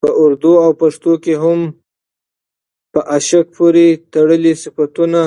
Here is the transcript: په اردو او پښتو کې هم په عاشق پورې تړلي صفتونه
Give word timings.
په 0.00 0.08
اردو 0.22 0.52
او 0.64 0.70
پښتو 0.80 1.12
کې 1.24 1.34
هم 1.42 1.60
په 2.92 3.00
عاشق 3.12 3.46
پورې 3.56 3.86
تړلي 4.12 4.54
صفتونه 4.62 5.20